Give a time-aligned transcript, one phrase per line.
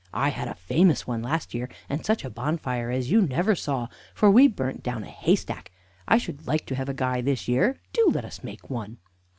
[0.15, 3.87] I had a famous one last year, and such a bonfire as you never saw,
[4.15, 5.71] for we burnt down a haystack.
[6.07, 8.97] I should like to have a guy this year; do let us make one."